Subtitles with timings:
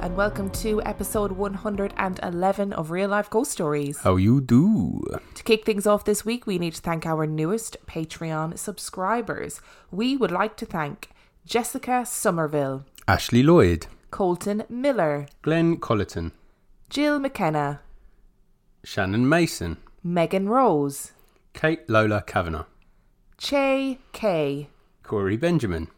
[0.00, 3.98] And welcome to episode 111 of Real Life Ghost Stories.
[3.98, 5.02] How you do?
[5.34, 9.60] To kick things off this week, we need to thank our newest Patreon subscribers.
[9.90, 11.10] We would like to thank
[11.44, 16.32] Jessica Somerville, Ashley Lloyd, Colton Miller, Glenn Colleton,
[16.88, 17.80] Jill McKenna,
[18.82, 21.12] Shannon Mason, Megan Rose,
[21.52, 22.64] Kate Lola Kavanagh,
[23.36, 24.68] Che Kay,
[25.02, 25.88] Corey Benjamin,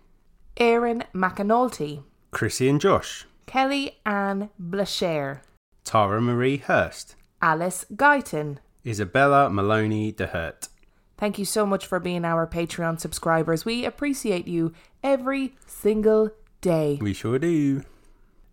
[0.57, 5.41] Aaron McAnulty, Chrissy and Josh, Kelly Ann Blacher,
[5.85, 8.59] Tara Marie Hurst, Alice Guyton.
[8.85, 10.69] Isabella Maloney DeHurt.
[11.17, 13.65] Thank you so much for being our Patreon subscribers.
[13.65, 14.73] We appreciate you
[15.05, 16.99] every single day.
[17.01, 17.85] We sure do.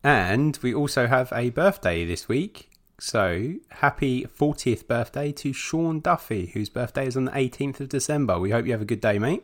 [0.04, 2.70] And we also have a birthday this week.
[3.00, 8.40] So happy 40th birthday to Sean Duffy, whose birthday is on the 18th of December.
[8.40, 9.44] We hope you have a good day, mate.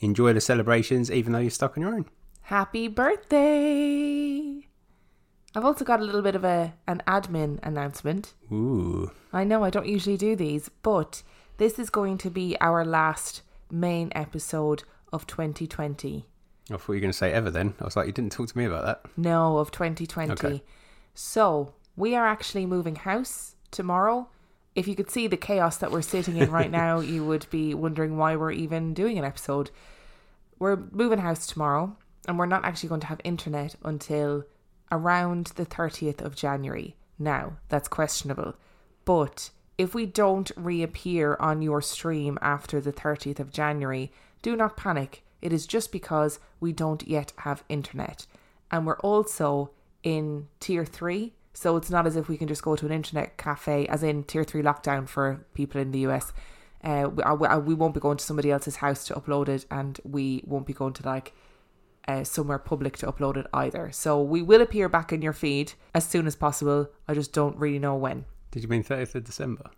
[0.00, 2.06] Enjoy the celebrations, even though you're stuck on your own.
[2.42, 4.67] Happy birthday!
[5.58, 8.32] I've also got a little bit of a an admin announcement.
[8.52, 9.10] Ooh.
[9.32, 11.24] I know I don't usually do these, but
[11.56, 16.26] this is going to be our last main episode of 2020.
[16.70, 17.74] I thought you were going to say ever then.
[17.80, 19.10] I was like, you didn't talk to me about that.
[19.16, 20.32] No, of 2020.
[20.34, 20.62] Okay.
[21.12, 24.28] So, we are actually moving house tomorrow.
[24.76, 27.74] If you could see the chaos that we're sitting in right now, you would be
[27.74, 29.72] wondering why we're even doing an episode.
[30.60, 31.96] We're moving house tomorrow,
[32.28, 34.44] and we're not actually going to have internet until
[34.90, 36.96] around the 30th of January.
[37.18, 38.54] Now, that's questionable.
[39.04, 44.12] But if we don't reappear on your stream after the 30th of January,
[44.42, 45.22] do not panic.
[45.40, 48.26] It is just because we don't yet have internet.
[48.70, 49.70] And we're also
[50.02, 53.36] in tier 3, so it's not as if we can just go to an internet
[53.36, 56.32] cafe, as in tier 3 lockdown for people in the US.
[56.82, 60.42] Uh, we, we won't be going to somebody else's house to upload it, and we
[60.46, 61.34] won't be going to like
[62.08, 63.90] uh, somewhere public to upload it either.
[63.92, 66.88] So we will appear back in your feed as soon as possible.
[67.06, 68.24] I just don't really know when.
[68.50, 69.70] Did you mean 30th of December?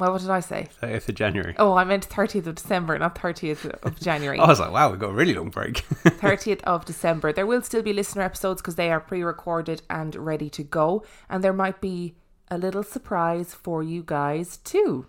[0.00, 0.68] Well, what did I say?
[0.80, 1.54] 30th of January.
[1.58, 4.38] Oh, I meant 30th of December, not 30th of January.
[4.38, 5.84] I was like, wow, we've got a really long break.
[6.04, 7.32] 30th of December.
[7.32, 11.04] There will still be listener episodes because they are pre recorded and ready to go.
[11.28, 12.14] And there might be
[12.48, 15.06] a little surprise for you guys too.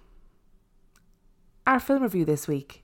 [1.67, 2.83] Our film review this week.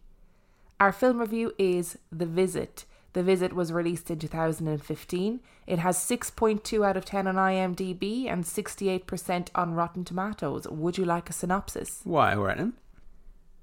[0.79, 2.85] Our film review is The Visit.
[3.15, 5.39] The Visit was released in 2015.
[5.67, 10.67] It has 6.2 out of 10 on IMDb and 68% on Rotten Tomatoes.
[10.67, 12.01] Would you like a synopsis?
[12.03, 12.73] Why, then.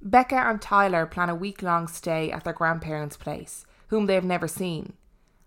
[0.00, 4.24] Becca and Tyler plan a week long stay at their grandparents' place, whom they have
[4.24, 4.94] never seen.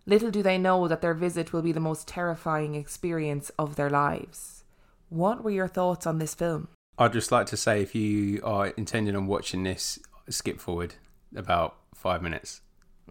[0.05, 3.89] Little do they know that their visit will be the most terrifying experience of their
[3.89, 4.65] lives.
[5.09, 6.67] What were your thoughts on this film?
[6.99, 9.97] I'd just like to say if you are intending on watching this,
[10.29, 10.93] skip forward
[11.35, 12.61] about five minutes.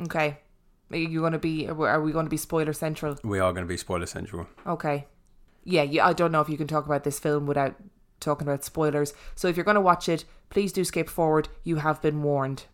[0.01, 0.39] Okay.
[0.91, 3.19] Are you going to be, are we going to be spoiler central?
[3.25, 4.47] We are going to be spoiler central.
[4.67, 5.07] Okay.
[5.65, 7.75] Yeah, yeah, I don't know if you can talk about this film without
[8.21, 9.15] talking about spoilers.
[9.35, 11.49] So if you're going to watch it, please do skip forward.
[11.63, 12.65] You have been warned.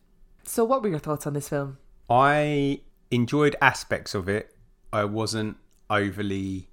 [0.45, 1.79] So, what were your thoughts on this film?
[2.09, 4.57] I enjoyed aspects of it.
[4.93, 5.57] I wasn't
[5.89, 6.69] overly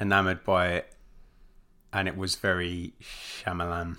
[0.00, 0.92] enamored by it,
[1.92, 3.98] and it was very Shyamalan.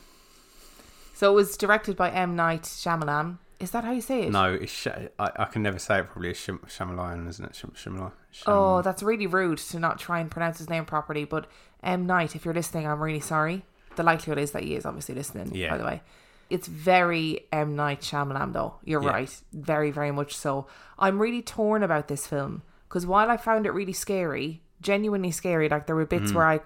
[1.13, 2.35] So, it was directed by M.
[2.35, 3.38] Night Shyamalan.
[3.63, 4.31] Is that how you say it?
[4.31, 4.88] No, it's Sh-
[5.18, 6.31] I, I can never say it properly.
[6.31, 7.56] It's Sham- Shyamalan, isn't it?
[7.56, 8.12] Sham- Shyamalan.
[8.45, 11.24] Oh, that's really rude to not try and pronounce his name properly.
[11.25, 11.48] But
[11.81, 12.06] M.
[12.06, 13.63] Night, if you're listening, I'm really sorry.
[13.95, 15.69] The likelihood is that he is obviously listening, Yeah.
[15.71, 16.01] by the way.
[16.50, 17.75] It's very M.
[17.75, 18.75] Night Shyamalan, though.
[18.83, 19.10] You're Yeah.
[19.10, 19.42] right.
[19.54, 20.68] Very, very much so.
[21.00, 25.69] I'm really torn about this film because while I found it really scary, genuinely scary,
[25.69, 26.36] like there were bits Mm.
[26.36, 26.60] where I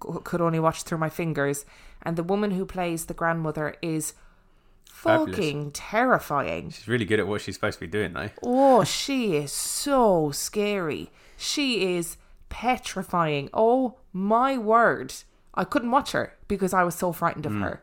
[0.00, 1.66] could only watch through my fingers,
[2.02, 4.14] and the woman who plays the grandmother is
[4.94, 5.36] Fabulous.
[5.36, 6.70] fucking terrifying.
[6.70, 8.30] She's really good at what she's supposed to be doing, though.
[8.42, 11.10] Oh, she is so scary.
[11.36, 12.16] She is
[12.48, 13.50] petrifying.
[13.52, 15.12] Oh my word.
[15.54, 17.82] I couldn't watch her because I was so frightened of her.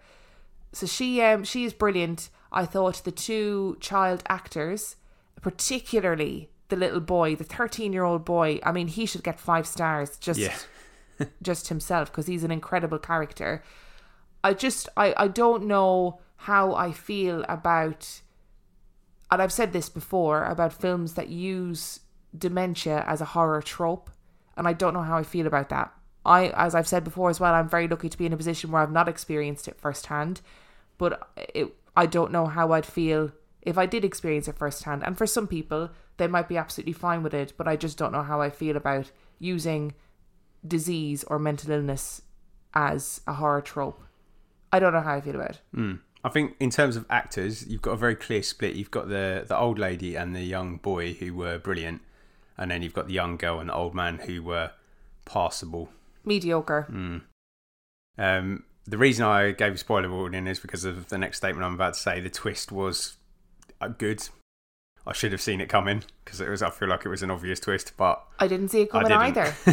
[0.72, 2.30] So she um she is brilliant.
[2.52, 4.96] I thought the two child actors,
[5.42, 10.40] particularly the little boy, the 13-year-old boy, I mean he should get 5 stars just
[10.40, 10.56] Yeah.
[11.42, 13.64] just himself because he's an incredible character.
[14.44, 18.22] I just I I don't know how I feel about
[19.30, 22.02] and I've said this before about films that use
[22.38, 24.10] dementia as a horror trope
[24.58, 25.92] and I don't know how I feel about that.
[26.26, 28.72] I as I've said before as well, I'm very lucky to be in a position
[28.72, 30.42] where I've not experienced it firsthand,
[30.98, 35.04] but it, I don't know how I'd feel if I did experience it firsthand.
[35.04, 38.12] And for some people, they might be absolutely fine with it, but I just don't
[38.12, 39.94] know how I feel about using
[40.68, 42.24] disease or mental illness
[42.74, 44.04] as a horror trope.
[44.72, 45.62] I don't know how I feel about it.
[45.74, 45.96] Hmm.
[46.24, 48.76] I think in terms of actors, you've got a very clear split.
[48.76, 52.02] You've got the the old lady and the young boy who were brilliant,
[52.58, 54.72] and then you've got the young girl and the old man who were
[55.26, 55.90] passable.
[56.24, 56.86] Mediocre.
[58.18, 61.74] Um, the reason I gave a spoiler warning is because of the next statement I'm
[61.74, 62.20] about to say.
[62.20, 63.18] The twist was
[63.80, 64.28] uh, good.
[65.06, 66.62] I should have seen it coming because it was.
[66.62, 69.56] I feel like it was an obvious twist, but I didn't see it coming either.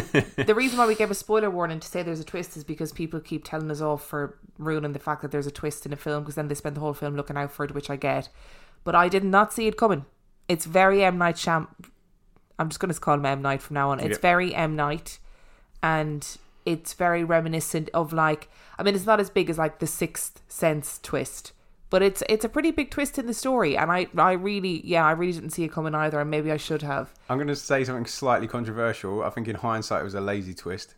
[0.43, 2.91] the reason why we gave a spoiler warning to say there's a twist is because
[2.91, 5.95] people keep telling us off for ruining the fact that there's a twist in a
[5.95, 8.29] film because then they spend the whole film looking out for it, which I get.
[8.83, 10.05] But I did not see it coming.
[10.47, 11.67] It's very M Night Sham.
[12.57, 13.99] I'm just going to call him M Night from now on.
[13.99, 14.21] It's Yep.
[14.21, 15.19] very M Night,
[15.83, 16.27] and
[16.65, 18.49] it's very reminiscent of like.
[18.79, 21.51] I mean, it's not as big as like the Sixth Sense twist,
[21.89, 25.05] but it's it's a pretty big twist in the story, and I I really yeah
[25.05, 27.13] I really didn't see it coming either, and maybe I should have.
[27.29, 29.23] I'm going to say something slightly controversial.
[29.23, 30.95] I think in hindsight it was a lazy twist.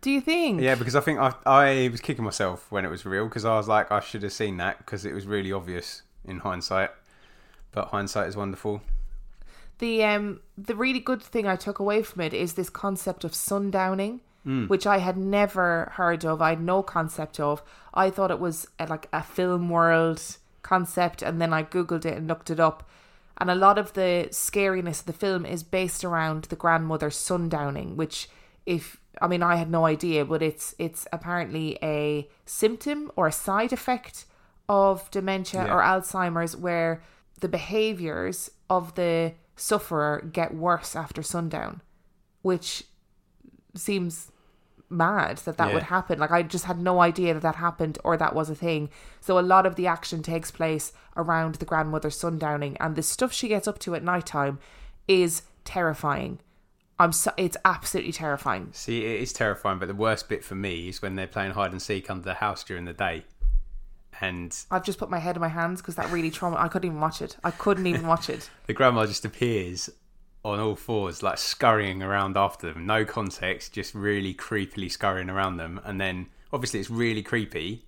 [0.00, 0.60] Do you think?
[0.60, 3.56] Yeah, because I think I I was kicking myself when it was real because I
[3.56, 6.90] was like I should have seen that because it was really obvious in hindsight.
[7.72, 8.82] But hindsight is wonderful.
[9.78, 13.32] the um the really good thing I took away from it is this concept of
[13.32, 14.68] sundowning, Mm.
[14.70, 16.40] which I had never heard of.
[16.40, 17.62] I had no concept of.
[17.92, 20.22] I thought it was a, like a film world
[20.62, 22.88] concept, and then I googled it and looked it up.
[23.36, 27.96] And a lot of the scariness of the film is based around the grandmother sundowning,
[27.96, 28.30] which
[28.64, 33.32] if I mean I had no idea, but it's it's apparently a symptom or a
[33.32, 34.24] side effect
[34.70, 35.74] of dementia Yeah.
[35.74, 37.02] or Alzheimer's where
[37.40, 41.82] the behaviors of the sufferer get worse after sundown,
[42.42, 42.84] which
[43.74, 44.29] seems
[44.90, 45.74] mad that that Yeah.
[45.74, 46.18] would happen.
[46.18, 48.90] Like I just had no idea that that happened or that was a thing.
[49.20, 53.32] So a lot of the action takes place around the grandmother sundowning, and the stuff
[53.32, 54.58] she gets up to at nighttime
[55.08, 56.40] is terrifying.
[56.98, 58.70] I'm so it's absolutely terrifying.
[58.72, 61.72] See, it is terrifying, but the worst bit for me is when they're playing hide
[61.72, 63.24] and seek under the house during the day,
[64.20, 66.56] and I've just put my head in my hands because that really trauma.
[66.56, 67.36] I couldn't even watch it.
[67.42, 68.50] I couldn't even watch it.
[68.66, 69.88] the grandma just appears
[70.44, 75.56] on all fours, like scurrying around after them, no context, just really creepily scurrying around
[75.58, 77.84] them, and then obviously it's really creepy,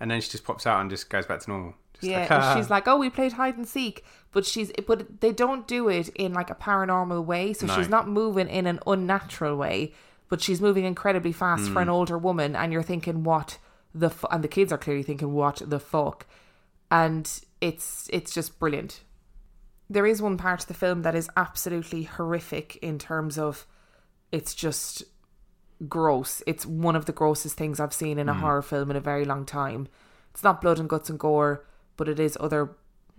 [0.00, 1.74] and then she just pops out and just goes back to normal.
[1.94, 5.20] Just Yeah, like, "Ah." she's like, "Oh, we played hide and seek," but she's but
[5.20, 7.52] they don't do it in like a paranormal way.
[7.52, 7.74] So No.
[7.76, 9.94] she's not moving in an unnatural way,
[10.28, 11.78] but she's moving incredibly fast for Hmm.
[11.78, 12.54] an older woman.
[12.56, 13.58] And you're thinking, "What
[13.94, 14.26] the?" Fu-?
[14.30, 16.26] And the kids are clearly thinking, "What the fuck?"
[16.90, 17.30] And
[17.60, 19.00] it's it's just brilliant.
[19.88, 23.66] There is one part of the film that is absolutely horrific in terms of
[24.32, 25.04] it's just
[25.88, 26.42] gross.
[26.46, 28.40] It's one of the grossest things I've seen in a mm.
[28.40, 29.88] horror film in a very long time.
[30.32, 31.64] It's not blood and guts and gore,
[31.96, 32.70] but it is other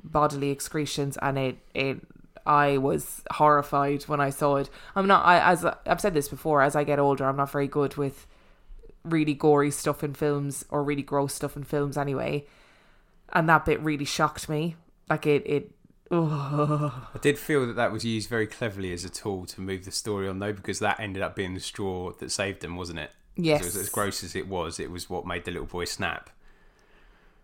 [0.03, 2.01] bodily excretions, and it it
[2.45, 4.69] I was horrified when I saw it.
[4.95, 5.25] I'm not.
[5.25, 6.61] I as I've said this before.
[6.61, 8.27] As I get older, I'm not very good with
[9.03, 12.45] really gory stuff in films or really gross stuff in films anyway.
[13.33, 14.75] And that bit really shocked me.
[15.09, 15.71] Like it it.
[16.09, 16.91] Ugh.
[17.13, 19.91] I did feel that that was used very cleverly as a tool to move the
[19.91, 23.11] story on, though, because that ended up being the straw that saved them, wasn't it?
[23.35, 23.61] Yes.
[23.61, 26.29] It was, as gross as it was, it was what made the little boy snap.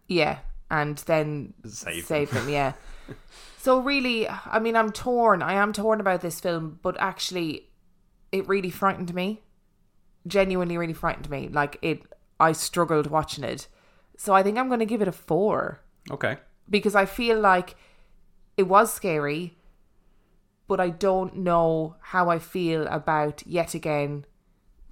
[0.07, 0.39] Yeah,
[0.71, 2.45] and then Save save, them.
[2.45, 2.53] them.
[2.53, 2.73] Yeah.
[3.57, 5.41] so really, I mean, I'm torn.
[5.41, 7.69] I am torn about this film, but actually,
[8.31, 9.41] it really frightened me.
[10.25, 11.49] Genuinely, really frightened me.
[11.49, 12.01] Like it,
[12.39, 13.67] I struggled watching it.
[14.17, 16.37] So I think I'm going to give it a four Okay.
[16.69, 17.75] because I feel like
[18.57, 19.57] it was scary,
[20.67, 24.25] but I don't know how I feel about yet again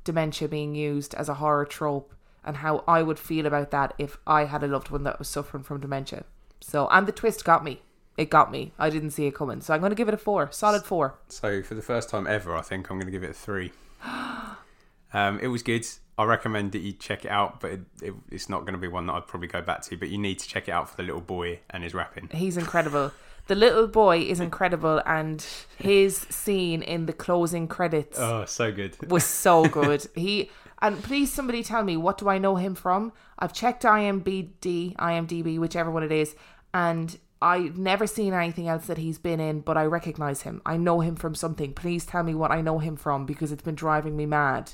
[0.03, 2.13] dementia being used as a horror trope
[2.43, 5.27] and how I would feel about that if I had a loved one that was
[5.27, 6.23] suffering from dementia.
[6.59, 7.81] So, and the twist got me.
[8.17, 8.73] It got me.
[8.77, 9.61] I didn't see it coming.
[9.61, 11.19] So I'm going to give it a four, solid four.
[11.29, 13.71] So for the first time ever, I think I'm going to give it a three.
[15.13, 15.85] um, it was good.
[16.17, 18.87] I recommend that you check it out, but it, it, it's not going to be
[18.87, 19.97] one that I'd probably go back to.
[19.97, 22.29] But you need to check it out for the little boy and his rapping.
[22.33, 23.11] He's incredible.
[23.47, 25.45] The little boy is incredible, and
[25.77, 28.95] his scene in the closing credits Oh, so good.
[29.11, 30.05] was so good.
[30.15, 30.49] He
[30.81, 33.11] and please somebody tell me what do I know him from?
[33.37, 36.35] I've checked IMBD, IMDb, whichever one it is,
[36.73, 40.61] and I've never seen anything else that he's been in, but I recognize him.
[40.65, 41.73] I know him from something.
[41.73, 44.73] Please tell me what I know him from because it's been driving me mad.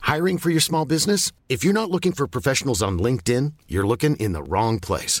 [0.00, 1.32] Hiring for your small business?
[1.50, 5.20] If you're not looking for professionals on LinkedIn, you're looking in the wrong place.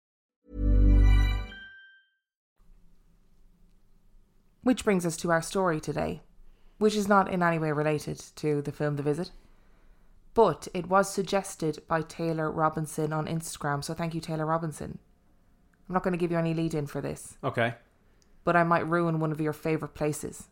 [4.63, 6.21] Which brings us to our story today,
[6.77, 9.31] which is not in any way related to the film The Visit.
[10.33, 14.99] But it was suggested by Taylor Robinson on Instagram, so thank you, Taylor Robinson.
[15.89, 17.73] I'm not going to give you any lead in for this, Okay.
[18.45, 20.47] but I might ruin one of your favourite places.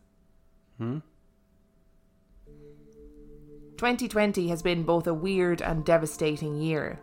[0.76, 0.98] Hmm?
[3.78, 7.00] 2020 has been both a weird and devastating year.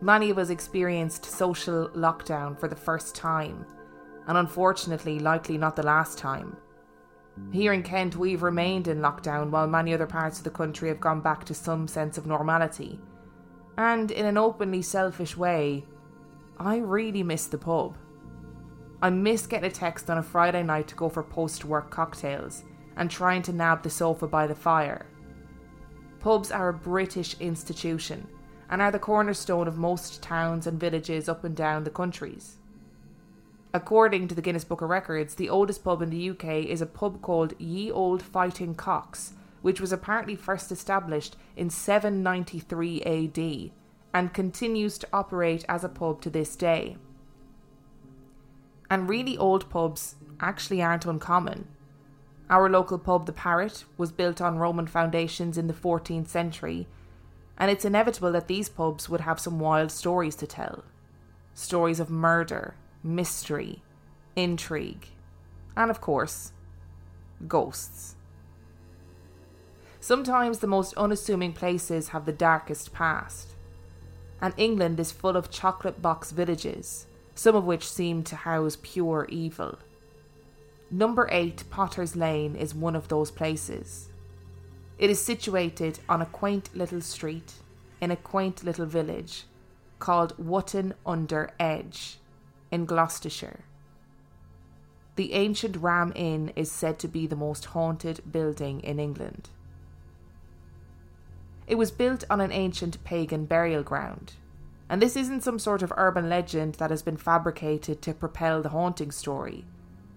[0.00, 3.66] Many of us experienced social lockdown for the first time,
[4.30, 6.56] and unfortunately, likely not the last time.
[7.50, 11.00] Here in Kent, we've remained in lockdown while many other parts of the country have
[11.00, 13.00] gone back to some sense of normality.
[13.76, 15.84] And in an openly selfish way,
[16.58, 17.98] I really miss the pub.
[19.02, 22.62] I miss getting a text on a Friday night to go for post work cocktails
[22.96, 25.06] and trying to nab the sofa by the fire.
[26.20, 28.28] Pubs are a British institution
[28.68, 32.59] and are the cornerstone of most towns and villages up and down the countries.
[33.72, 36.86] According to the Guinness Book of Records, the oldest pub in the UK is a
[36.86, 43.70] pub called Ye Old Fighting Cocks, which was apparently first established in 793 AD
[44.12, 46.96] and continues to operate as a pub to this day.
[48.90, 51.68] And really old pubs actually aren't uncommon.
[52.48, 56.88] Our local pub, the Parrot, was built on Roman foundations in the 14th century,
[57.56, 60.82] and it's inevitable that these pubs would have some wild stories to tell.
[61.54, 63.82] Stories of murder, mystery,
[64.36, 65.08] intrigue,
[65.76, 66.52] and of course,
[67.46, 68.16] ghosts.
[70.00, 73.54] Sometimes the most unassuming places have the darkest past,
[74.40, 79.26] and England is full of chocolate box villages, some of which seem to house pure
[79.28, 79.78] evil.
[80.90, 84.08] Number 8 Potter's Lane is one of those places.
[84.98, 87.54] It is situated on a quaint little street
[88.00, 89.44] in a quaint little village
[89.98, 92.18] called Wotton under Edge
[92.70, 93.64] in Gloucestershire.
[95.16, 99.50] The ancient Ram Inn is said to be the most haunted building in England.
[101.66, 104.32] It was built on an ancient pagan burial ground,
[104.88, 108.70] and this isn't some sort of urban legend that has been fabricated to propel the
[108.70, 109.64] haunting story.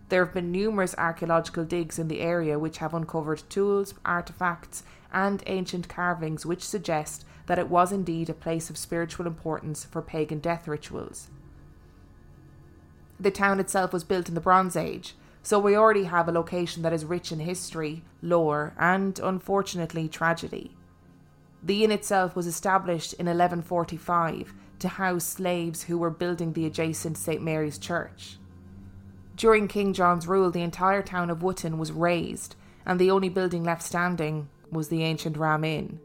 [0.10, 5.44] There have been numerous archaeological digs in the area which have uncovered tools, artifacts, and
[5.46, 10.40] ancient carvings which suggest that it was indeed a place of spiritual importance for pagan
[10.40, 11.30] death rituals.
[13.24, 16.84] The town itself was built in the Bronze Age, so we already have a location
[16.84, 20.76] that is rich in history, lore, and unfortunately tragedy.
[21.64, 27.18] The inn itself was established in 1145 to house slaves who were building the adjacent
[27.18, 28.40] St Mary's Church.
[29.38, 33.64] During King John's rule, the entire town of Wotton was razed, and the only building
[33.64, 36.02] left standing was the ancient Ram Inn.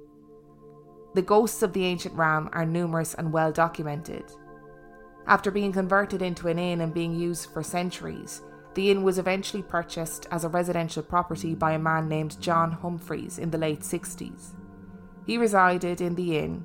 [1.17, 4.23] The ghosts of the ancient Ram are numerous and well documented.
[5.29, 8.41] After being converted into an inn and being used for centuries,
[8.73, 13.39] the inn was eventually purchased as a residential property by a man named John Humphreys
[13.39, 14.55] in the late 60s.
[15.27, 16.65] He resided in the inn,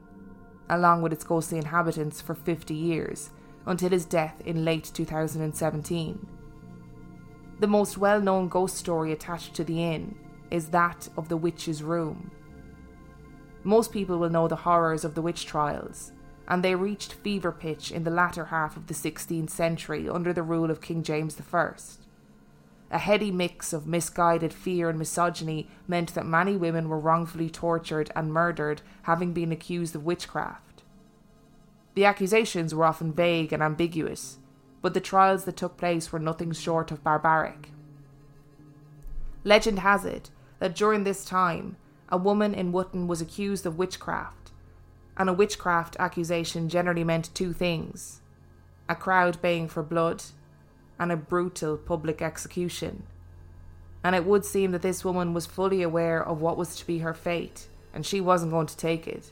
[0.69, 3.31] along with its ghostly inhabitants, for 50 years,
[3.65, 6.27] until his death in late 2017.
[7.59, 10.15] The most well known ghost story attached to the inn
[10.51, 12.31] is that of the witch's room.
[13.65, 16.13] Most people will know the horrors of the witch trials,
[16.47, 20.43] and they reached fever pitch in the latter half of the 16th century under the
[20.43, 21.69] rule of King James I.
[22.91, 28.11] a heady mix of misguided fear and misogyny meant that many women were wrongfully tortured
[28.15, 30.83] and murdered, having been accused of witchcraft.
[31.95, 34.37] The accusations were often vague and ambiguous,
[34.81, 37.69] but the trials that took place were nothing short of barbaric.
[39.43, 41.77] Legend has it that during this time,
[42.09, 44.42] a woman in Wotton was accused of witchcraft,
[45.17, 48.19] and a witchcraft accusation generally meant two things
[48.89, 50.21] a crowd baying for blood
[50.99, 53.03] and a brutal public execution.
[54.03, 56.99] And it would seem that this woman was fully aware of what was to be
[56.99, 59.31] her fate, and she wasn't going to take it.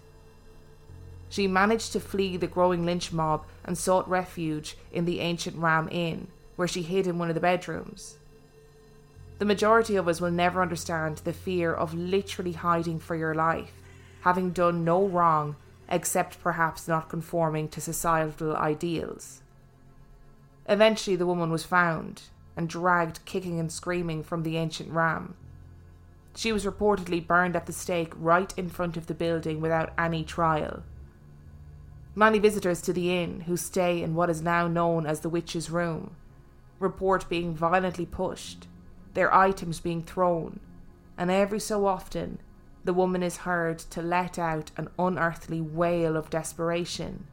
[1.28, 5.90] She managed to flee the growing lynch mob and sought refuge in the ancient Ram
[5.92, 8.18] Inn, where she hid in one of the bedrooms.
[9.40, 13.72] The majority of us will never understand the fear of literally hiding for your life,
[14.22, 15.56] having done no wrong
[15.91, 19.43] except perhaps not conforming to societal ideals.
[20.67, 22.24] Eventually, the woman was found
[22.55, 25.36] and dragged kicking and screaming from the ancient ram.
[26.36, 30.24] She was reportedly burned at the stake right in front of the building without any
[30.24, 30.83] trial.
[32.15, 35.69] Many visitors to the inn, who stay in what is now known as the witch's
[35.69, 36.15] room,
[36.79, 38.67] report being violently pushed,
[39.13, 40.62] their items being thrown,
[41.17, 42.39] and every so often
[42.84, 47.28] the woman is heard to let out an unearthly wail of desperation.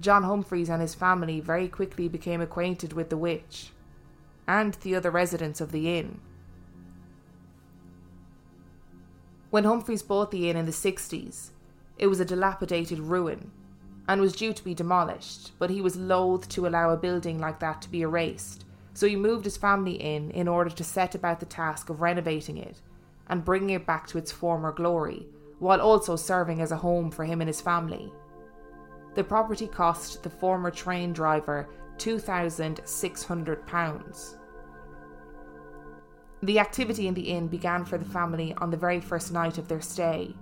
[0.00, 3.70] John Humphreys and his family very quickly became acquainted with the witch
[4.48, 6.20] and the other residents of the inn.
[9.50, 11.50] When Humphreys bought the inn in the 60s,
[11.98, 13.50] it was a dilapidated ruin
[14.08, 17.60] and was due to be demolished, but he was loath to allow a building like
[17.60, 18.64] that to be erased,
[18.94, 22.56] so he moved his family in in order to set about the task of renovating
[22.56, 22.80] it
[23.30, 25.26] and bringing it back to its former glory,
[25.58, 28.12] while also serving as a home for him and his family.
[29.14, 34.36] The property cost the former train driver £2,600.
[36.42, 39.68] The activity in the inn began for the family on the very first night of
[39.68, 40.34] their stay.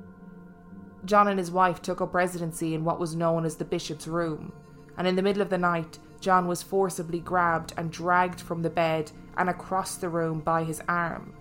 [1.04, 4.52] John and his wife took up residency in what was known as the Bishop's Room,
[4.96, 8.70] and in the middle of the night, John was forcibly grabbed and dragged from the
[8.70, 11.34] bed and across the room by his arm.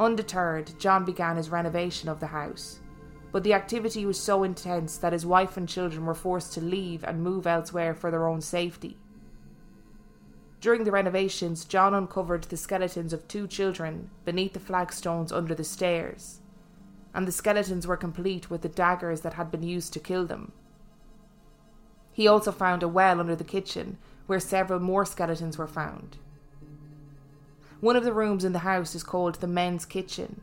[0.00, 2.80] Undeterred, John began his renovation of the house
[3.32, 7.04] but the activity was so intense that his wife and children were forced to leave
[7.04, 8.96] and move elsewhere for their own safety.
[10.60, 15.64] During the renovations, John uncovered the skeletons of two children beneath the flagstones under the
[15.64, 16.40] stairs,
[17.14, 20.52] and the skeletons were complete with the daggers that had been used to kill them.
[22.12, 26.18] He also found a well under the kitchen where several more skeletons were found.
[27.80, 30.42] One of the rooms in the house is called the men's kitchen,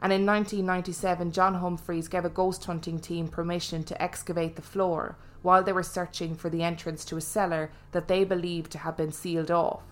[0.00, 5.16] and in 1997, John Humphreys gave a ghost hunting team permission to excavate the floor
[5.42, 8.96] while they were searching for the entrance to a cellar that they believed to have
[8.96, 9.82] been sealed off.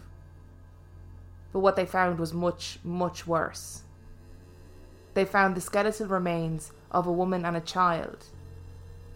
[1.52, 3.82] But what they found was much, much worse.
[5.12, 8.24] They found the skeletal remains of a woman and a child,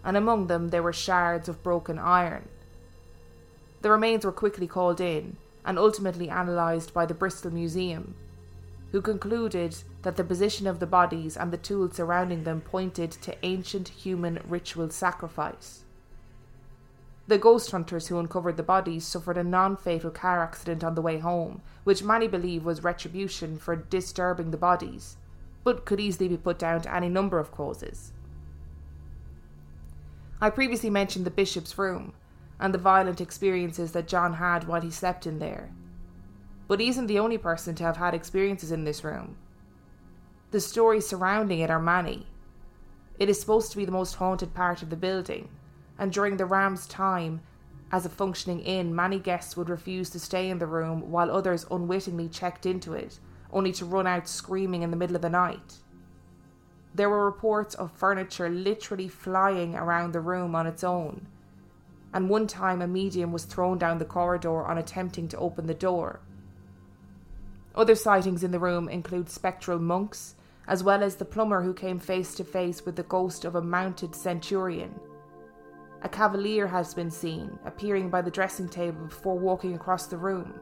[0.03, 2.47] and among them there were shards of broken iron.
[3.81, 8.15] The remains were quickly called in and ultimately analysed by the Bristol Museum
[8.95, 13.35] who concluded that the position of the bodies and the tools surrounding them pointed to
[13.43, 15.83] ancient human ritual sacrifice.
[17.27, 21.01] The ghost hunters who uncovered the bodies suffered a non fatal car accident on the
[21.01, 25.17] way home, which many believe was retribution for disturbing the bodies,
[25.65, 28.13] but could easily be put down to any number of causes.
[30.39, 32.13] I previously mentioned the bishop's room
[32.59, 35.71] and the violent experiences that John had while he slept in there
[36.67, 39.37] but he isn't the only person to have had experiences in this room.
[40.51, 42.27] The stories surrounding it are many.
[43.19, 45.49] It is supposed to be the most haunted part of the building,
[45.97, 47.41] and during the Ram's time
[47.91, 51.65] as a functioning inn, many guests would refuse to stay in the room while others
[51.69, 53.19] unwittingly checked into it,
[53.53, 55.75] only to run out screaming in the middle of the night.
[56.93, 61.27] There were reports of furniture literally flying around the room on its own,
[62.15, 65.75] and one time a medium was thrown down the corridor on attempting to open the
[65.75, 66.21] door
[67.75, 70.35] other sightings in the room include spectral monks,
[70.67, 73.61] as well as the plumber who came face to face with the ghost of a
[73.61, 74.97] mounted centurion.
[76.01, 80.53] A cavalier has been seen appearing by the dressing table before walking across the room.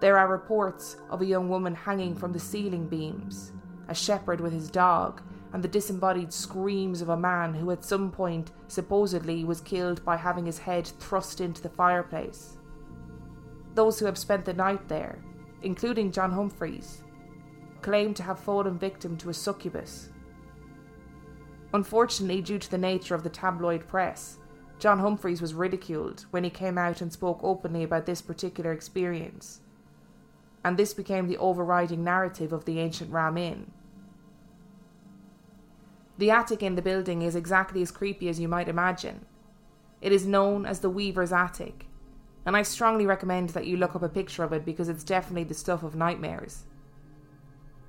[0.00, 3.52] There are reports of a young woman hanging from the ceiling beams,
[3.88, 5.20] a shepherd with his dog,
[5.52, 10.16] and the disembodied screams of a man who at some point supposedly was killed by
[10.16, 12.56] having his head thrust into the fireplace.
[13.74, 15.18] Those who have spent the night there
[15.62, 17.02] including John Humphreys,
[17.82, 20.10] claimed to have fallen victim to a succubus.
[21.72, 24.38] Unfortunately, due to the nature of the tabloid press,
[24.78, 29.60] John Humphreys was ridiculed when he came out and spoke openly about this particular experience,
[30.64, 33.70] and this became the overriding narrative of the ancient Ram Inn.
[36.20, 39.24] The attic in the building is exactly as creepy as you might imagine.
[40.02, 41.86] It is known as the Weaver's Attic,
[42.44, 45.44] and I strongly recommend that you look up a picture of it because it's definitely
[45.44, 46.64] the stuff of nightmares.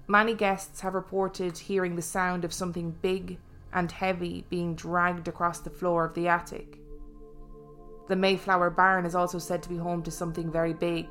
[0.08, 3.38] Many guests have reported hearing the sound of something big
[3.74, 6.80] and heavy being dragged across the floor of the attic.
[8.08, 11.06] The Mayflower Barn is also said to be home to something very big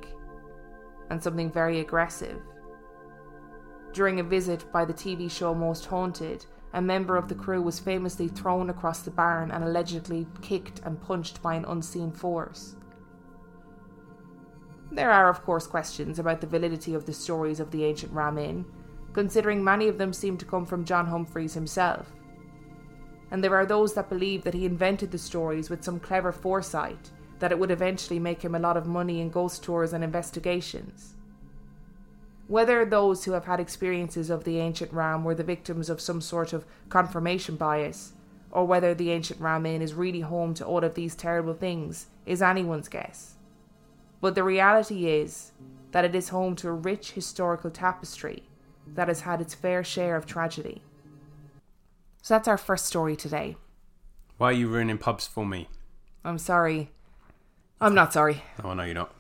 [1.11, 2.41] and something very aggressive.
[3.93, 7.81] During a visit by the TV show Most Haunted, a member of the crew was
[7.81, 12.77] famously thrown across the barn and allegedly kicked and punched by an unseen force.
[14.93, 18.39] There are, of course, questions about the validity of the stories of the ancient Ram
[18.39, 18.65] Inn,
[19.13, 22.13] considering many of them seem to come from John Humphreys himself.
[23.31, 27.11] And there are those that believe that he invented the stories with some clever foresight
[27.39, 31.15] that it would eventually make him a lot of money in ghost tours and investigations.
[32.51, 36.21] Whether those who have had experiences of the ancient Ram were the victims of some
[36.21, 38.15] sort of confirmation bias,
[38.51, 42.09] or whether the ancient Ram Inn is really home to all of these terrible things,
[42.27, 43.37] is anyone's guess.
[44.21, 45.53] But the reality is
[45.93, 48.43] that it is home to a rich historical tapestry
[48.85, 50.83] that has had its fair share of tragedy.
[52.21, 53.59] So that's our first story today.
[54.39, 55.69] Why are you ruining pubs for me?
[56.25, 56.91] I'm sorry.
[57.81, 58.43] I'm not sorry.
[58.65, 59.15] Oh, no, you're not.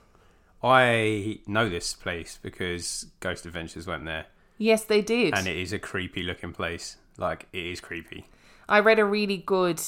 [0.62, 4.26] I know this place because Ghost Adventures went there,
[4.58, 5.34] Yes, they did.
[5.34, 6.96] and it is a creepy looking place.
[7.16, 8.26] Like, it is creepy.
[8.68, 9.80] I read a really good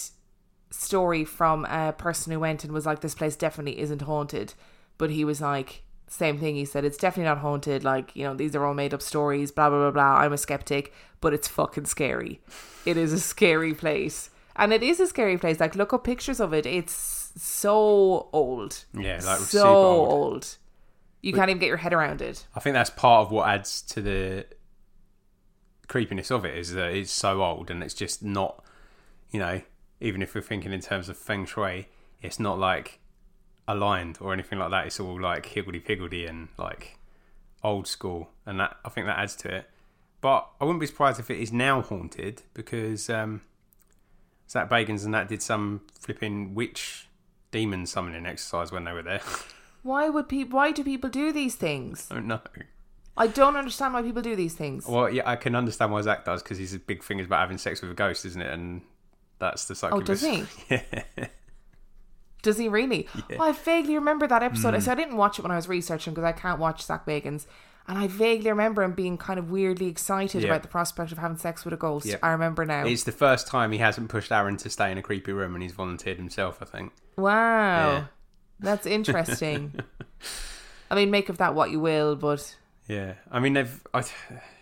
[0.70, 4.54] story from a person who went and was like, this place definitely isn't haunted.
[4.98, 6.56] But he was like, same thing.
[6.56, 7.84] He said, it's definitely not haunted.
[7.84, 10.20] Like, you know, these are all made up stories, blah, blah, blah, blah.
[10.20, 12.40] I'm a skeptic, but it's fucking scary.
[12.84, 14.30] It is a scary place.
[14.56, 15.60] And it is a scary place.
[15.60, 16.66] Like, look up pictures of it.
[16.66, 18.84] It's so old.
[18.92, 20.08] Yeah, like so super old.
[20.12, 20.56] old.
[21.22, 22.46] You can't even get your head around it.
[22.54, 24.46] I think that's part of what adds to the
[25.88, 28.64] creepiness of it is that it's so old and it's just not,
[29.30, 29.62] you know,
[30.00, 31.88] even if we're thinking in terms of feng shui,
[32.20, 32.98] it's not like
[33.68, 34.86] aligned or anything like that.
[34.86, 36.98] It's all like higgledy piggledy and like
[37.62, 39.66] old school, and that I think that adds to it.
[40.20, 43.42] But I wouldn't be surprised if it is now haunted because um,
[44.48, 47.08] Zak Bagans and that did some flipping witch
[47.50, 49.20] demon summoning exercise when they were there.
[49.82, 50.56] Why would people?
[50.56, 52.08] Why do people do these things?
[52.10, 52.40] I don't know.
[53.16, 54.86] I don't understand why people do these things.
[54.86, 57.40] Well, yeah, I can understand why Zak does because he's a big thing is about
[57.40, 58.50] having sex with a ghost, isn't it?
[58.52, 58.82] And
[59.38, 60.44] that's the Oh, does he?
[60.70, 60.82] Yeah.
[62.42, 63.06] Does he really?
[63.38, 64.74] Oh, I vaguely remember that episode.
[64.74, 64.80] Hmm.
[64.80, 67.46] So I didn't watch it when I was researching because I can't watch Zak Bagans.
[67.86, 70.48] And I vaguely remember him being kind of weirdly excited Yeah.
[70.48, 72.06] about the prospect of having sex with a ghost.
[72.06, 72.16] Yeah.
[72.22, 72.84] I remember now.
[72.86, 75.62] It's the first time he hasn't pushed Aaron to stay in a creepy room and
[75.62, 76.92] he's volunteered himself, I think.
[77.16, 78.08] wow.
[78.62, 79.74] That's interesting.
[80.90, 82.56] I mean, make of that what you will, but
[82.88, 83.14] Yeah.
[83.30, 83.80] I mean, they've.
[83.92, 84.04] I,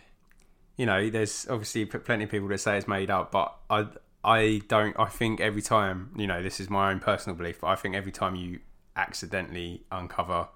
[0.77, 3.87] you know, there's obviously plenty of people that say it's made up, but I.
[4.23, 4.95] I don't.
[4.99, 7.95] I think every time, you know, this is my own personal belief, but I think
[7.95, 8.59] every time you
[8.95, 10.49] accidentally uncover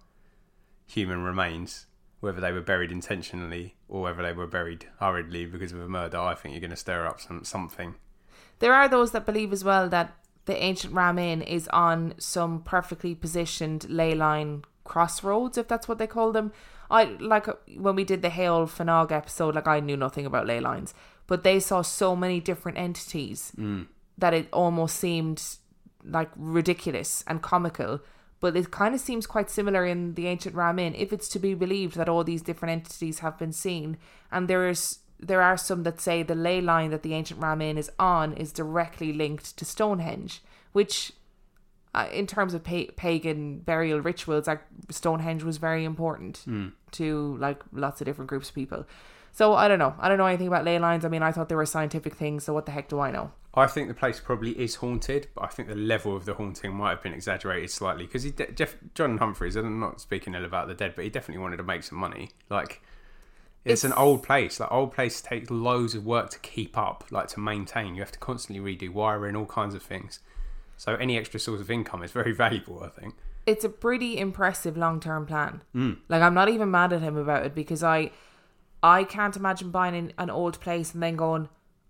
[0.86, 1.88] human remains,
[2.20, 6.20] whether they were buried intentionally or whether they were buried hurriedly because of a murder,
[6.20, 7.96] I think you're going to stir up some something.
[8.60, 12.62] there are those that believe as well that the ancient Ram Inn is on some
[12.62, 16.52] perfectly positioned ley line crossroads, if that's what they call them.
[16.90, 20.60] I like when we did the Hale Fanog episode, like I knew nothing about ley
[20.60, 20.94] lines,
[21.28, 23.88] but they saw so many different entities mm.
[24.18, 25.44] that it almost seemed
[26.04, 28.02] like ridiculous and comical.
[28.40, 31.40] But it kind of seems quite similar in the ancient Ram Inn, if it's to
[31.40, 33.98] be believed that all these different entities have been seen.
[34.32, 37.62] And there is there are some that say the ley line that the ancient Ram
[37.62, 40.42] Inn is on is directly linked to Stonehenge,
[40.74, 41.12] which,
[41.94, 46.44] uh, in terms of pa- pagan burial rituals, like Stonehenge was very important
[46.92, 48.86] to like lots of different groups of people.
[49.32, 49.94] So I don't know.
[50.00, 51.04] I don't know anything about ley lines.
[51.04, 52.46] I mean, I thought they were scientific things.
[52.46, 53.32] So what the heck do I know?
[53.54, 56.74] I think the place probably is haunted, but I think the level of the haunting
[56.74, 59.56] might have been exaggerated slightly because he de- Jeff John Humphreys.
[59.56, 61.98] And I'm not speaking ill about the dead, but he definitely wanted to make some
[61.98, 62.32] money.
[62.50, 62.82] Like
[63.66, 64.60] it's, an old place.
[64.60, 67.96] Like old place takes loads of work to keep up, like to maintain.
[67.96, 70.20] You have to constantly redo wiring, all kinds of things.
[70.78, 72.84] So any extra source of income is very valuable.
[72.84, 73.16] I think.
[73.46, 75.62] it's a pretty impressive long term plan.
[75.74, 75.94] Hmm.
[76.08, 78.12] Like I'm not even mad at him about it because I
[78.84, 81.50] I can't imagine buying an, an old place and then going,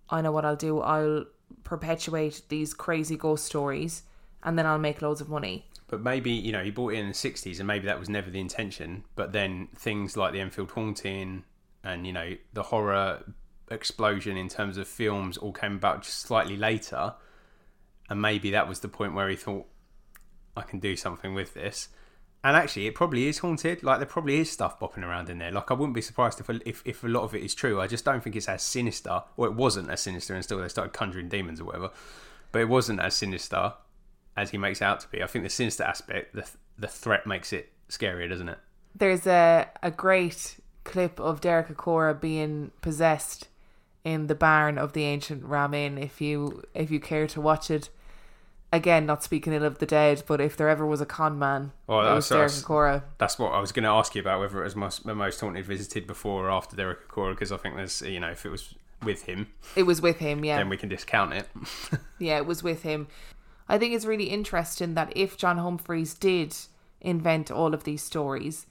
[0.09, 0.79] I know what I'll do.
[0.79, 1.25] I'll
[1.63, 4.03] perpetuate these crazy ghost stories
[4.43, 5.65] and then I'll make loads of money.
[5.87, 8.29] But maybe you know he bought it in the '60s, and maybe that was never
[8.31, 9.03] the intention.
[9.15, 11.43] But then things like the Enfield haunting
[11.85, 13.23] and you know the horror
[13.69, 17.13] explosion in terms of films all came about just slightly later,
[18.09, 19.65] and maybe that was the point where he thought,
[20.57, 21.89] "I can do something with this."
[22.43, 23.81] And actually, it probably is haunted.
[23.81, 25.51] Like there probably is stuff bopping around in there.
[25.51, 27.81] Like I wouldn't be surprised if if, if a lot of it is true.
[27.81, 30.93] I just don't think it's as sinister, or it wasn't as sinister until they started
[30.93, 31.91] conjuring demons or whatever.
[32.51, 33.73] But it wasn't as sinister
[34.37, 35.23] as he makes out to be.
[35.23, 38.59] I think the sinister aspect, the the threat makes it scarier, doesn't it?
[38.93, 43.49] There's a a great clip of Derek Acorah being possessed
[44.05, 45.97] in the barn of the ancient Ram Inn.
[45.97, 47.89] If you if you care to watch it,
[48.71, 51.71] again, not speaking ill of the dead, but if there ever was a con man,
[51.89, 53.03] Oh, it was Derek Acorah.
[53.17, 55.65] That's what I was going to ask you about whether it was most, most haunted
[55.65, 58.75] visited before or after Derek Acorah, because I think there's you know if it was
[59.03, 60.57] with him, It was with him, yeah.
[60.57, 61.47] then we can discount it.
[62.19, 63.07] Yeah, it was with him.
[63.67, 66.55] I think it's really interesting that if John Humphreys did
[67.01, 68.67] invent all of these stories,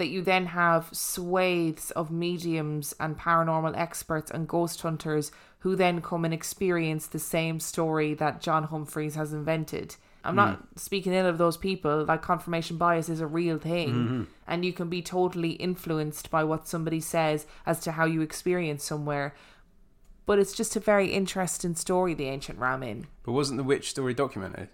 [0.00, 6.00] that you then have swathes of mediums and paranormal experts and ghost hunters who then
[6.00, 9.96] come and experience the same story that John Humphreys has invented.
[10.24, 10.64] I'm not hmm.
[10.76, 14.22] speaking ill of those people, like confirmation bias is a real thing, mm-hmm.
[14.46, 18.82] and you can be totally influenced by what somebody says as to how you experience
[18.82, 19.34] somewhere
[20.30, 23.08] but it's just a very interesting story, the ancient Ram Inn.
[23.24, 24.68] But wasn't the witch story documented?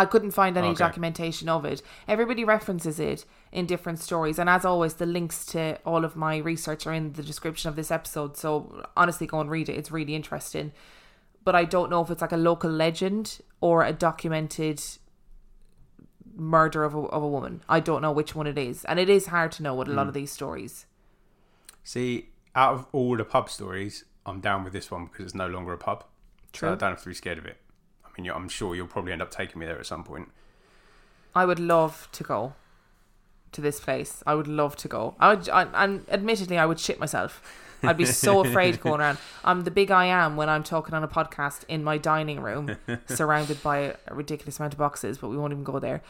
[0.00, 0.78] I couldn't find any Okay.
[0.86, 1.82] documentation of it.
[2.08, 6.38] Everybody references it in different stories, and as always, the links to all of my
[6.38, 8.36] research are in the description of this episode.
[8.36, 10.72] So honestly, go and read it; it's really interesting.
[11.44, 14.80] But I don't know if it's like a local legend or a documented
[16.34, 17.62] murder of a, of a woman.
[17.68, 19.90] I don't know which one it is, and it is hard to know with a
[19.90, 19.96] Hmm.
[19.98, 20.86] lot of these stories.
[21.84, 25.46] See, out of all the pub stories, I'm down with this one because it's no
[25.48, 26.04] longer a pub.
[26.52, 26.68] True.
[26.68, 27.56] So I don't have to be scared of it.
[28.16, 30.30] I mean, I'm sure you'll probably end up taking me there at some point.
[31.34, 32.54] I would love to go
[33.52, 34.22] to this place.
[34.26, 35.14] I would love to go.
[35.18, 37.42] I would, I, and admittedly, I would shit myself.
[37.82, 39.18] I'd be so afraid going around.
[39.44, 42.76] I'm the big I am when I'm talking on a podcast in my dining room,
[43.06, 46.02] surrounded by a ridiculous amount of boxes, but we won't even go there.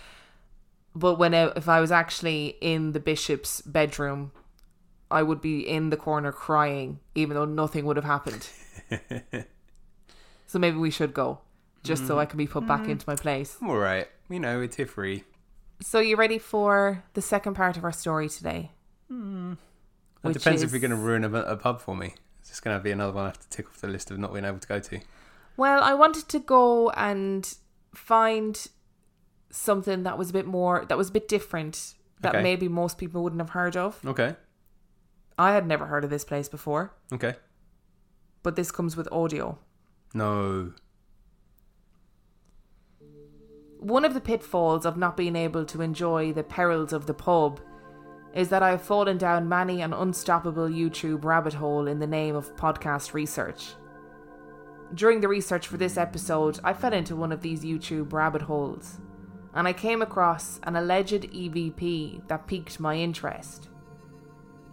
[0.95, 4.33] But when I, if I was actually in the bishop's bedroom,
[5.11, 8.49] I would be in the corner crying, even though nothing would have happened.
[10.47, 11.41] so maybe we should go,
[11.83, 12.19] just so mm.
[12.19, 12.91] I can be put back mm.
[12.91, 13.57] into my place.
[13.61, 14.07] I'm all right.
[14.29, 15.25] You know, it's free.
[15.83, 18.71] So you ready for the second part of our story today?
[19.09, 19.53] Hmm.
[20.23, 22.15] It Which depends if you're going to ruin a, a pub for me.
[22.41, 24.19] It's just going to be another one I have to tick off the list of
[24.19, 25.01] not being able to go to.
[25.57, 27.53] Well, I wanted to go and
[27.95, 28.67] find
[29.51, 32.43] something that was a bit more that was a bit different that Okay.
[32.43, 33.99] maybe most people wouldn't have heard of.
[34.05, 34.37] Okay.
[35.39, 37.35] I had never heard of this place before, Okay.
[38.43, 39.59] but this comes with audio.
[40.13, 40.75] No.
[43.81, 47.61] One of the pitfalls of not being able to enjoy the perils of the pub
[48.35, 52.37] is that I have fallen down many an unstoppable YouTube rabbit hole in the name
[52.37, 53.69] of podcast research.
[54.93, 58.99] During the research for this episode, I fell into one of these YouTube rabbit holes,
[59.55, 63.71] and I came across an alleged EVP that piqued my interest.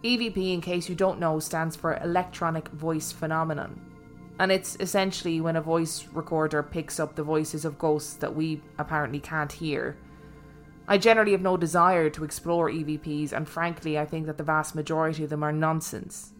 [0.04, 3.87] EVP, in case you don't know, stands for Electronic Voice Phenomenon
[4.38, 8.62] and it's essentially when a voice recorder picks up the voices of ghosts that we
[8.78, 9.96] apparently can't hear.
[10.86, 14.74] I generally have no desire to explore EVPs, and frankly, I think that the vast
[14.74, 16.32] majority of them are nonsense.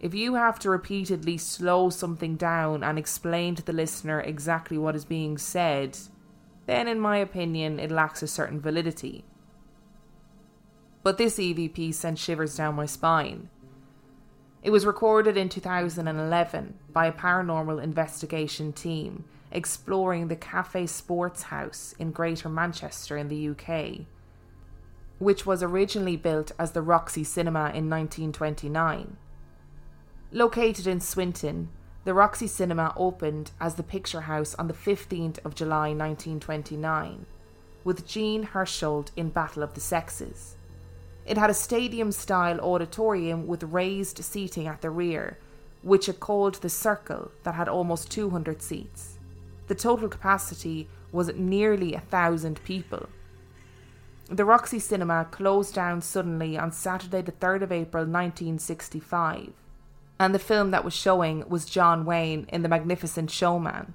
[0.00, 4.96] If you have to repeatedly slow something down and explain to the listener exactly what
[4.96, 5.96] is being said,
[6.66, 9.24] then, in my opinion, it lacks a certain validity.
[11.02, 13.48] But this EVP sent shivers down my spine.
[14.64, 21.94] It was recorded in 2011 by a paranormal investigation team exploring the Cafe Sports House
[21.98, 24.06] in Greater Manchester in the UK,
[25.18, 29.18] which was originally built as the Roxy Cinema in 1929.
[30.32, 31.68] Located in Swinton,
[32.04, 37.26] the Roxy Cinema opened as the Picture House on the 15th of July 1929,
[37.84, 40.56] with Jean Hersholt in Battle of the Sexes.
[41.26, 45.38] It had a stadium style auditorium with raised seating at the rear,
[45.82, 49.18] which it called the Circle, that had almost 200 seats.
[49.66, 53.08] The total capacity was nearly a thousand people.
[54.28, 59.52] The Roxy Cinema closed down suddenly on Saturday, the 3rd of April 1965,
[60.18, 63.94] and the film that was showing was John Wayne in The Magnificent Showman.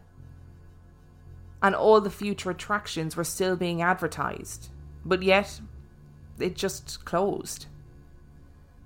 [1.61, 4.69] And all the future attractions were still being advertised,
[5.03, 5.59] but yet
[6.39, 7.65] it just closed.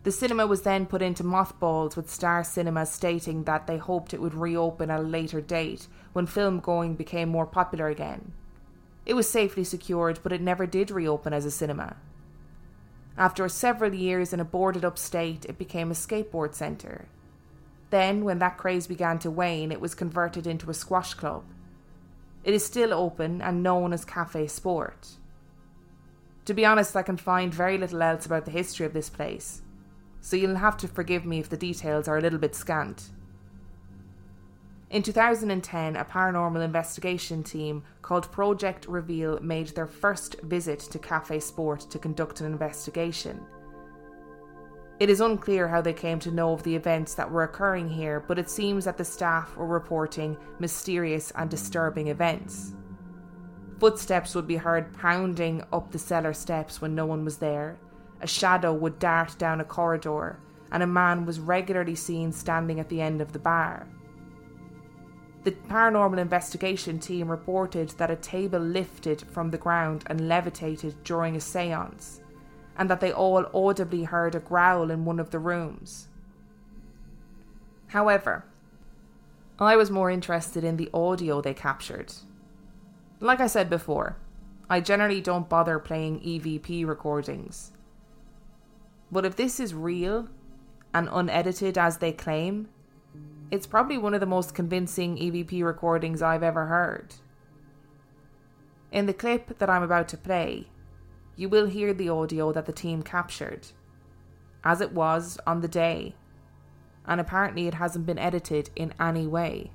[0.04, 4.22] The cinema was then put into mothballs with Star Cinema stating that they hoped it
[4.22, 8.34] would reopen at a later date when film going became more popular again.
[9.06, 11.96] It was safely secured, but it never did reopen as a cinema.
[13.18, 17.08] After several years in a boarded up state, it became a skateboard centre.
[17.90, 21.44] Then, when that craze began to wane, it was converted into a squash club.
[22.44, 25.10] It is still open and known as Cafe Sport.
[26.46, 29.62] To be honest, I can find very little else about the history of this place,
[30.20, 33.12] so you'll have to forgive me if the details are a little bit scant.
[34.90, 41.40] In 2010, a paranormal investigation team called Project Reveal made their first visit to Cafe
[41.40, 43.40] Sport to conduct an investigation.
[45.00, 48.20] It is unclear how they came to know of the events that were occurring here,
[48.20, 52.74] but it seems that the staff were reporting mysterious and disturbing events.
[53.84, 57.78] Footsteps would be heard pounding up the cellar steps when no one was there.
[58.22, 60.40] A shadow would dart down a corridor,
[60.72, 63.86] and a man was regularly seen standing at the end of the bar.
[65.44, 71.36] The paranormal investigation team reported that a table lifted from the ground and levitated during
[71.36, 72.22] a seance,
[72.78, 76.08] and that they all audibly heard a growl in one of the rooms.
[77.88, 78.46] However,
[79.60, 82.14] I was more interested in the audio they captured.
[83.24, 84.18] Like I said before,
[84.70, 87.72] I generally don't bother playing EVP recordings.
[89.14, 90.28] But if this is real
[90.94, 92.68] and unedited as they claim,
[93.50, 97.16] it's probably one of the most convincing EVP recordings I've ever heard.
[98.92, 100.68] In the clip that I'm about to play,
[101.38, 103.68] you will hear the audio that the team captured,
[104.66, 106.14] as it was on the day,
[107.06, 109.72] and apparently it hasn't been edited in any way.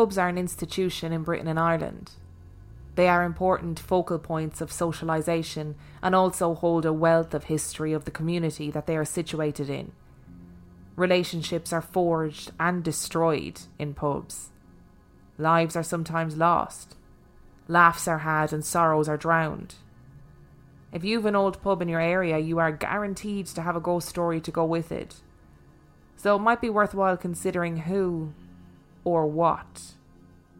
[0.00, 2.12] Pubs are an institution in Britain and Ireland.
[2.94, 8.06] They are important focal points of socialisation and also hold a wealth of history of
[8.06, 9.92] the community that they are situated in.
[10.96, 14.48] Relationships are forged and destroyed in pubs.
[15.36, 16.96] Lives are sometimes lost.
[17.68, 19.74] Laughs are had and sorrows are drowned.
[20.94, 24.08] If you've an old pub in your area, you are guaranteed to have a ghost
[24.08, 25.16] story to go with it.
[26.16, 28.32] So it might be worthwhile considering who
[29.04, 29.94] or what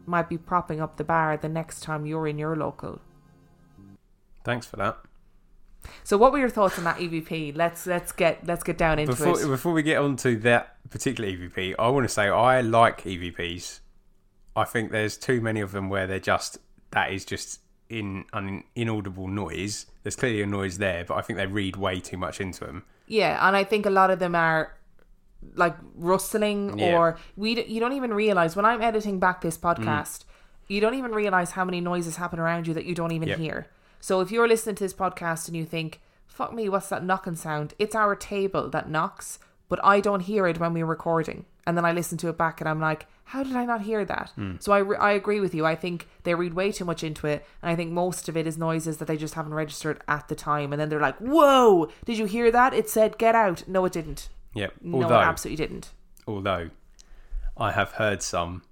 [0.05, 2.99] might be propping up the bar the next time you're in your local.
[4.43, 4.97] Thanks for that.
[6.03, 7.55] So, what were your thoughts on that EVP?
[7.55, 9.47] Let's let's get let's get down into Before, it.
[9.47, 13.79] before we get on to that particular EVP, I want to say I like EVPs.
[14.55, 16.59] I think there's too many of them where they're just
[16.91, 19.85] that is just in an inaudible noise.
[20.03, 22.83] There's clearly a noise there, but I think they read way too much into them.
[23.07, 24.77] Yeah, and I think a lot of them are
[25.55, 26.97] like rustling Yeah.
[26.97, 29.75] or we d- you don't even realize when I'm editing back this Mm.
[29.75, 30.23] podcast,
[30.67, 33.37] you don't even realize how many noises happen around you that you don't even Yep.
[33.39, 33.67] hear.
[33.99, 37.35] So if you're listening to this podcast and you think, "Fuck me, what's that knocking
[37.35, 41.45] sound?" It's our table that knocks, but I don't hear it when we're recording.
[41.67, 44.03] And then I listen to it back and I'm like, "How did I not hear
[44.05, 45.65] that?" So I re- I agree with you.
[45.65, 48.47] I think they read way too much into it, and I think most of it
[48.47, 51.89] is noises that they just haven't registered at the time, and then they're like, "Whoa,
[52.05, 52.73] did you hear that?
[52.73, 54.29] It said get out." No, it didn't.
[54.53, 54.73] Yep.
[54.81, 55.91] No, although, it absolutely didn't.
[56.27, 56.69] although
[57.57, 58.63] I have heard some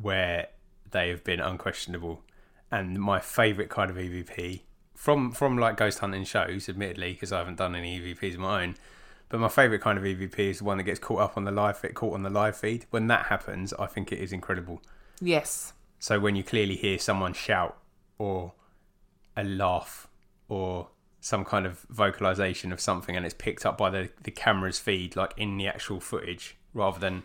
[0.00, 0.48] where
[0.90, 2.22] they have been unquestionable,
[2.70, 4.62] and my favourite kind of EVP
[4.94, 8.62] from from like ghost hunting shows, admittedly, because I haven't done any EVPs of my
[8.62, 8.76] own.
[9.30, 11.50] But my favourite kind of EVP is the one that gets caught up on the
[11.50, 12.86] live feed, caught on the live feed.
[12.90, 14.80] When that happens, I think it is incredible.
[15.20, 15.74] Yes.
[15.98, 17.76] So when you clearly hear someone shout
[18.16, 18.54] or
[19.36, 20.08] a laugh
[20.48, 20.88] or
[21.20, 25.16] some kind of vocalization of something and it's picked up by the, the camera's feed,
[25.16, 27.22] like in the actual footage, rather than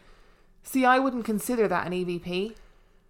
[0.64, 2.56] See, I wouldn't consider that an EVP.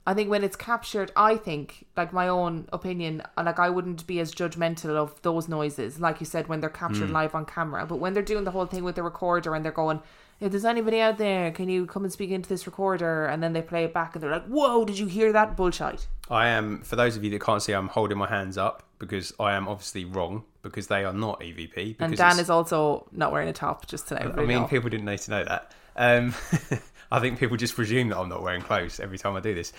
[0.05, 4.05] I think when it's captured, I think, like my own opinion, uh, like I wouldn't
[4.05, 7.85] be as judgmental of those noises, like you said, when they're captured live on camera.
[7.85, 10.01] But when they're doing the whole thing with the recorder and they're going,
[10.41, 13.27] if there's anybody out there, can you come and speak into this recorder?
[13.27, 15.55] And then they play it back and they're like, whoa, did you hear that?
[15.55, 16.07] Bullshit.
[16.29, 19.31] I am, for those of you that can't see, I'm holding my hands up because
[19.39, 21.73] I am obviously wrong because they are not EVP.
[21.75, 24.89] Because And Dan is also not wearing a top, just to let I mean, people
[24.89, 25.73] didn't need to know that.
[25.95, 26.33] Um,
[27.11, 29.73] I think people just presume that I'm not wearing clothes every time I do this.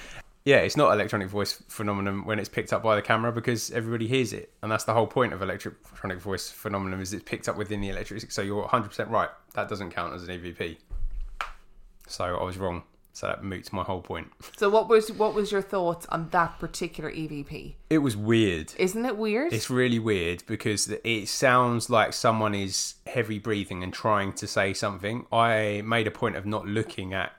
[0.44, 4.06] Yeah, it's not electronic voice phenomenon when it's picked up by the camera because everybody
[4.06, 7.56] hears it, and that's the whole point of electronic voice phenomenon is it's picked up
[7.56, 8.30] within the electric.
[8.30, 9.30] So you're 100% right.
[9.54, 10.76] That doesn't count as an EVP.
[12.06, 12.82] So I was wrong.
[13.14, 14.32] So that moots my whole point.
[14.56, 17.74] So what was what was your thoughts on that particular EVP?
[17.90, 18.72] It was weird.
[18.78, 19.52] Isn't it weird?
[19.52, 24.72] It's really weird because it sounds like someone is heavy breathing and trying to say
[24.74, 25.26] something.
[25.32, 27.32] I made a point of not looking at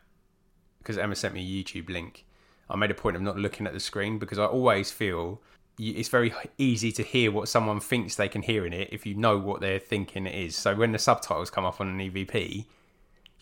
[0.79, 2.25] because Emma sent me a YouTube link.
[2.69, 5.41] I made a point of not looking at the screen because I always feel
[5.77, 9.15] it's very easy to hear what someone thinks they can hear in it if you
[9.15, 10.55] know what they're thinking it is.
[10.55, 12.65] So when the subtitles come up on an EVP,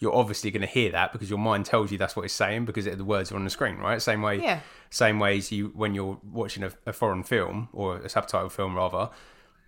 [0.04, 2.66] you're obviously going to hear that because your mind tells you that's what it's saying
[2.66, 4.02] because it, the words are on the screen, right?
[4.02, 4.60] Same way, Yeah.
[4.90, 8.76] same way as you when you're watching a, a foreign film or a subtitle film
[8.76, 9.10] rather,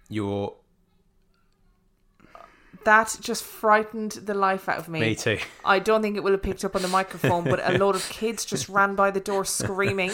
[0.09, 0.53] you're
[2.83, 4.99] That just frightened the life out of me.
[4.99, 5.39] me too.
[5.65, 8.07] I don't think it will have picked up on the microphone, but a lot of
[8.09, 10.11] kids just ran by the door screaming.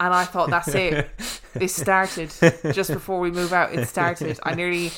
[0.00, 1.08] And I thought, that's it.
[1.54, 2.32] This started
[2.72, 3.72] just before we move out.
[3.74, 4.40] It started.
[4.42, 4.90] I nearly,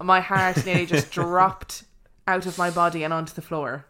[0.00, 1.82] my heart nearly just dropped
[2.26, 3.86] out of my body and onto the floor.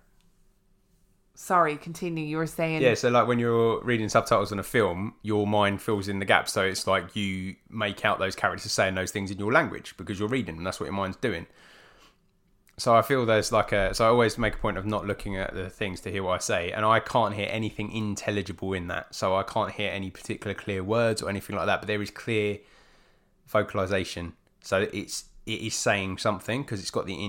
[1.34, 2.24] Sorry, continue.
[2.24, 2.80] You were saying.
[2.80, 6.24] Yeah, so like when you're reading subtitles on a film, your mind fills in the
[6.24, 6.52] gaps.
[6.52, 10.18] So it's like you make out those characters saying those things in your language because
[10.18, 11.46] you're reading and That's what your mind's doing.
[12.78, 13.94] So I feel there's like a.
[13.94, 16.32] So I always make a point of not looking at the things to hear what
[16.32, 19.14] I say, and I can't hear anything intelligible in that.
[19.14, 21.80] So I can't hear any particular clear words or anything like that.
[21.80, 22.58] But there is clear
[23.46, 24.34] vocalization.
[24.62, 27.22] So it's it is saying something because it's got the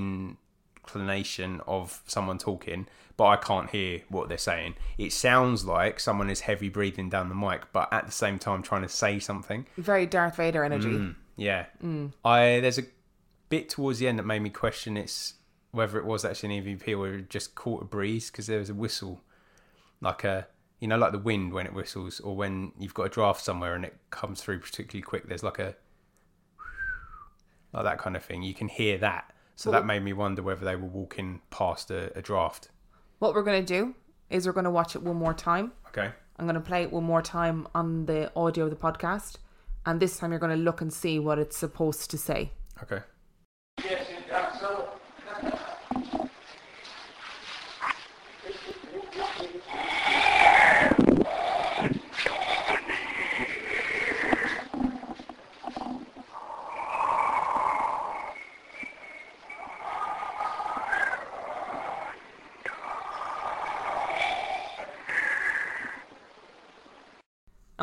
[0.87, 4.75] inclination of someone talking, but I can't hear what they're saying.
[4.97, 8.63] It sounds like someone is heavy breathing down the mic, but at the same time
[8.63, 9.65] trying to say something.
[9.77, 10.89] Very Darth Vader energy.
[10.89, 12.11] Mm, yeah, mm.
[12.23, 12.85] I there's a
[13.49, 15.35] bit towards the end that made me question its
[15.71, 18.69] whether it was actually an EVP or it just caught a breeze because there was
[18.69, 19.21] a whistle,
[20.01, 20.47] like a
[20.79, 23.75] you know like the wind when it whistles, or when you've got a draft somewhere
[23.75, 25.27] and it comes through particularly quick.
[25.27, 25.75] There's like a
[27.73, 28.43] like that kind of thing.
[28.43, 32.15] You can hear that, so that made me wonder whether they were walking past a,
[32.15, 32.69] a draft.
[33.17, 33.95] What we're going to do
[34.29, 35.71] is we're going to watch it one more time.
[35.87, 36.11] Okay.
[36.37, 39.37] I'm going to play it one more time on the audio of the podcast.
[39.83, 42.51] And this time you're going to look and see what it's supposed to say.
[42.83, 43.01] Okay.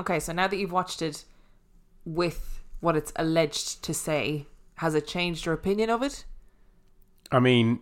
[0.04, 1.24] Okay, so now that you've watched it
[2.04, 4.44] with what it's alleged to say,
[4.74, 6.26] has it changed your opinion of it?
[7.32, 7.80] I mean,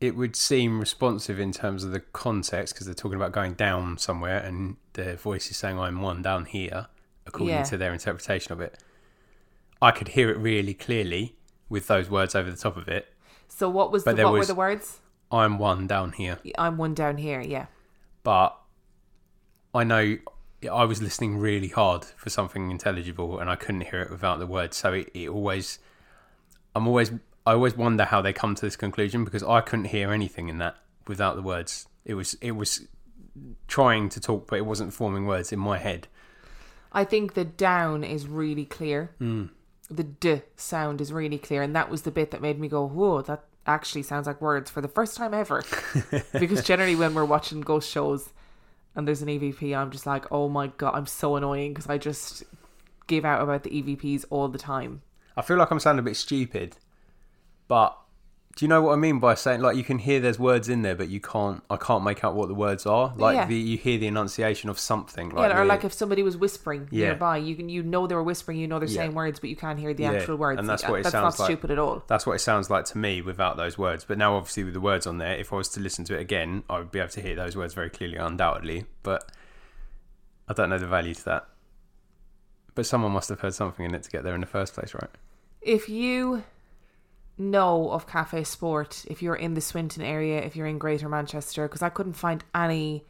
[0.00, 3.96] it would seem responsive in terms of the context because they're talking about going down
[3.96, 6.88] somewhere, and the voice is saying, "I'm one down here,"
[7.26, 7.62] according Yeah.
[7.62, 8.82] to their interpretation of it.
[9.80, 11.36] I could hear it really clearly
[11.68, 13.14] with those words over the top of it.
[13.46, 14.98] So what was But the, what were the words?
[15.30, 17.66] I'm one down here, I'm one down here, yeah.
[18.24, 18.58] but
[19.72, 20.18] I know
[20.68, 24.46] I was listening really hard for something intelligible, and I couldn't hear it without the
[24.46, 24.76] words.
[24.76, 25.78] So it, it always,
[26.74, 27.12] I'm always,
[27.44, 30.58] I always wonder how they come to this conclusion because I couldn't hear anything in
[30.58, 31.88] that without the words.
[32.04, 32.86] It was, it was
[33.68, 36.08] trying to talk, but it wasn't forming words in my head.
[36.92, 39.10] I think the down is really clear.
[39.18, 39.46] Hmm.
[39.90, 42.84] The d sound is really clear, and that was the bit that made me go,
[42.84, 45.62] "Whoa, that actually sounds like words for the first time ever."
[46.32, 48.30] because generally, when we're watching ghost shows
[48.96, 51.98] and there's an EVP, I'm just like, "Oh my god, I'm so annoying" because I
[51.98, 52.42] just
[53.06, 55.02] give out about the EVPs all the time.
[55.36, 56.76] I feel like I'm sounding a bit stupid,
[57.68, 57.96] but
[58.56, 60.80] do you know what I mean by saying like you can hear there's words in
[60.80, 61.62] there, but you can't.
[61.68, 63.12] I can't make out what the words are.
[63.14, 63.46] Like Yeah.
[63.46, 65.28] the, you hear the enunciation of something.
[65.28, 67.08] Like yeah, or the- like if somebody was whispering Yeah.
[67.08, 69.02] nearby, you can you know they were whispering, you know they're Yeah.
[69.02, 70.58] saying words, but you can't hear the actual words.
[70.58, 71.50] and that's what it that's sounds not like.
[71.50, 72.02] stupid at all.
[72.06, 74.06] That's what it sounds like to me without those words.
[74.06, 76.20] But now, obviously, with the words on there, if I was to listen to it
[76.22, 78.86] again, I would be able to hear those words very clearly, undoubtedly.
[79.02, 79.30] But
[80.48, 81.46] I don't know the value to that.
[82.74, 84.94] But someone must have heard something in it to get there in the first place,
[84.94, 85.10] right?
[85.60, 86.44] If you
[87.38, 91.66] know of Cafe Sport, if you're in the Swinton area, if you're in Greater Manchester,
[91.68, 93.04] because I couldn't find any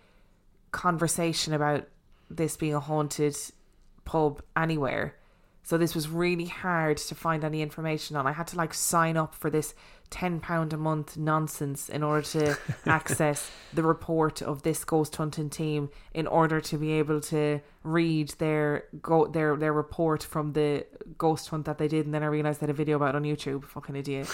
[0.73, 1.87] conversation about
[2.29, 3.37] this being a haunted
[4.05, 5.15] pub anywhere.
[5.67, 8.25] So this was really hard to find any information on.
[8.25, 9.75] I had to like sign up for this
[10.11, 12.57] ten pound a month nonsense in order to
[12.87, 18.29] access the report of this ghost hunting team in order to be able to read
[18.39, 20.87] their go their their report from the
[21.19, 23.17] ghost hunt that they did and then I realised they had a video about it
[23.17, 23.65] on YouTube.
[23.65, 24.29] Fucking idiot.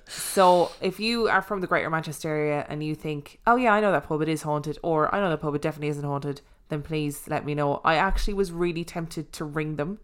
[0.06, 3.80] So if you are from the Greater Manchester area and you think, oh yeah, I
[3.80, 6.40] know that pub, it is haunted, or I know that pub, it definitely isn't haunted,
[6.68, 7.80] then please let me know.
[7.84, 9.98] I actually was really tempted to ring them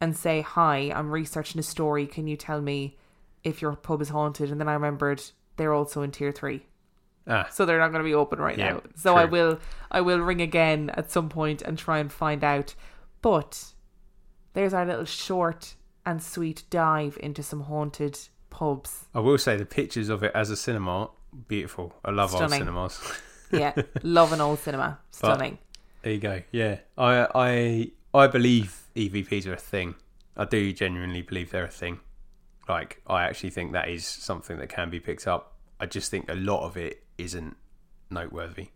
[0.00, 2.06] and say, hi, I'm researching a story.
[2.06, 2.96] Can you tell me
[3.42, 4.50] if your pub is haunted?
[4.50, 5.22] And then I remembered
[5.56, 6.66] they're also in tier three.
[7.26, 8.82] Ah, So they're not going to be open right Yeah, now.
[8.96, 9.58] So I will
[9.90, 12.74] I will ring again at some point and try and find out.
[13.20, 13.72] But
[14.54, 15.74] there's our little short
[16.06, 18.18] and sweet dive into some haunted
[18.48, 19.06] pubs.
[19.14, 21.10] I will say the pictures of it as a cinema,
[21.48, 21.92] beautiful.
[22.04, 23.00] I love old cinemas.
[23.52, 24.98] Yeah, love an old cinema.
[25.10, 25.58] Stunning.
[26.08, 26.42] There you go.
[26.52, 29.94] Yeah, I I I believe EVPs are a thing.
[30.38, 32.00] I do genuinely believe they're a thing.
[32.66, 35.52] Like, I actually think that is something that can be picked up.
[35.78, 37.58] I just think a lot of it isn't
[38.08, 38.68] noteworthy.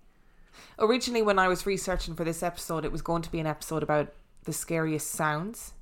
[0.79, 3.83] Originally, when I was researching for this episode, it was going to be an episode
[3.83, 4.13] about
[4.45, 5.73] the scariest sounds,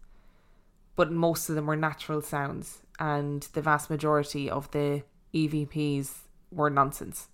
[0.94, 5.02] but most of them were natural sounds, and the vast majority of the
[5.34, 6.12] EVPs
[6.52, 7.26] were nonsense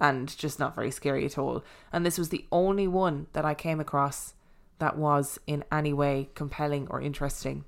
[0.00, 1.64] and just not very scary at all.
[1.92, 4.34] And this was the only one that I came across
[4.78, 7.64] that was in any way compelling or interesting.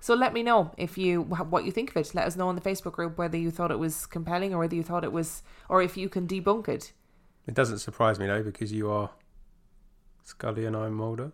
[0.00, 2.14] So let me know if you what you think of it.
[2.14, 4.74] Let us know in the Facebook group whether you thought it was compelling or whether
[4.74, 6.92] you thought it was, or if you can debunk it.
[7.46, 9.10] It doesn't surprise me though because you are
[10.22, 11.32] Scully and I'm Mulder.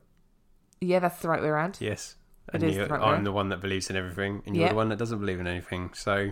[0.81, 1.79] Yeah, that's the right way around.
[1.81, 2.17] Yes,
[2.53, 3.25] and you the right I'm around.
[3.25, 4.71] the one that believes in everything, and you're Yeah.
[4.71, 5.91] the one that doesn't believe in anything.
[5.95, 6.31] So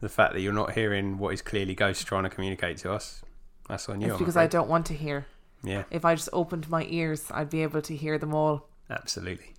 [0.00, 3.22] the fact that you're not hearing what is clearly Ghost trying to communicate to us,
[3.70, 4.06] that's on you.
[4.08, 5.26] It's I'm because I don't want to hear.
[5.62, 8.68] Yeah, If I just opened my ears, I'd be able to hear them all.
[8.88, 9.54] absolutely.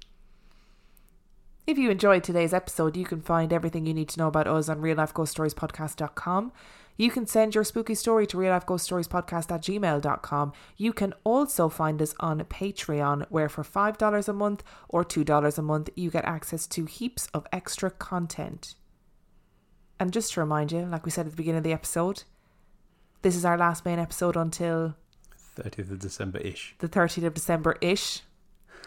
[1.67, 4.67] If you enjoyed today's episode, you can find everything you need to know about us
[4.67, 6.51] on reallifeghoststoriespodcast.com.
[6.97, 10.53] You can send your spooky story to reallifeghoststoriespodcast at gmail.com.
[10.77, 15.61] You can also find us on Patreon, where for $5 a month or $2 a
[15.61, 18.73] month, you get access to heaps of extra content.
[19.99, 22.23] And just to remind you, like we said at the beginning of the episode,
[23.21, 24.95] this is our last main episode until
[25.57, 26.75] 30th of December ish.
[26.79, 28.21] the 30th of December ish.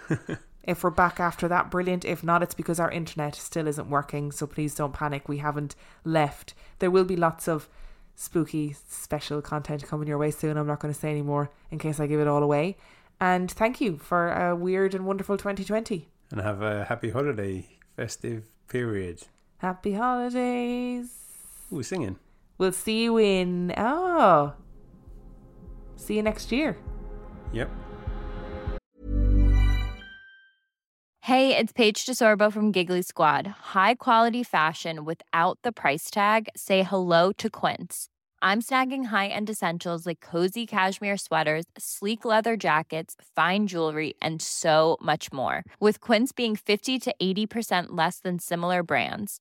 [0.63, 2.05] if we're back after that, brilliant.
[2.05, 4.33] If not, it's because our internet still isn't working.
[4.33, 5.29] So please don't panic.
[5.29, 5.75] We haven't
[6.05, 6.55] left.
[6.79, 7.69] There will be lots of
[8.17, 10.57] spooky special content coming your way soon.
[10.57, 12.77] I'm not going to say any more in case I give it all away.
[13.21, 16.09] And thank you for a weird and wonderful 2020.
[16.31, 17.67] And have a happy holiday
[17.97, 19.23] festive period.
[19.59, 21.13] Happy holidays.
[21.73, 22.19] Ooh, we're singing.
[22.59, 23.73] We'll see you in.
[23.77, 24.55] Oh.
[25.97, 26.77] See you next year.
[27.53, 27.71] Yep.
[31.21, 33.47] Hey, it's Paige DeSorbo from Giggly Squad.
[33.73, 36.49] High quality fashion without the price tag.
[36.55, 38.09] Say hello to Quince.
[38.43, 44.99] I'm snagging high-end essentials like cozy cashmere sweaters, sleek leather jackets, fine jewelry, and so
[45.01, 45.65] much more.
[45.81, 49.41] With Quince being 50 to 80% less than similar brands.